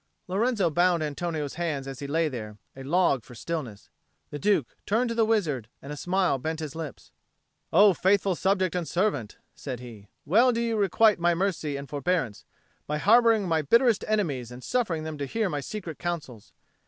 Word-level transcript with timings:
Lorenzo 0.27 0.71
bound 0.71 1.03
Antonio's 1.03 1.53
hands 1.61 1.87
as 1.87 1.99
he 1.99 2.07
lay 2.07 2.27
there, 2.27 2.57
a 2.75 2.81
log 2.81 3.23
for 3.23 3.35
stillness. 3.35 3.91
The 4.31 4.39
Duke 4.39 4.75
turned 4.87 5.09
to 5.09 5.13
the 5.13 5.27
wizard 5.27 5.67
and 5.79 5.93
a 5.93 5.95
smile 5.95 6.39
bent 6.39 6.59
his 6.59 6.73
lips. 6.73 7.11
"O 7.71 7.93
faithful 7.93 8.33
subject 8.33 8.73
and 8.73 8.87
servant!" 8.87 9.37
said 9.53 9.79
he. 9.79 10.07
"Well 10.25 10.53
do 10.53 10.59
you 10.59 10.75
requite 10.75 11.19
my 11.19 11.35
mercy 11.35 11.77
and 11.77 11.87
forbearance, 11.87 12.45
by 12.87 12.97
harbouring 12.97 13.47
my 13.47 13.61
bitterest 13.61 14.03
enemies 14.07 14.49
and 14.49 14.63
suffering 14.63 15.03
them 15.03 15.19
to 15.19 15.27
hear 15.27 15.49
my 15.49 15.59
secret 15.59 15.99
counsels. 15.99 16.51